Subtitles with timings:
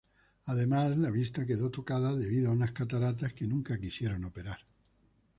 [0.45, 4.57] Además, la vista quedó tocada debido a unas cataratas que nunca quisieron operar.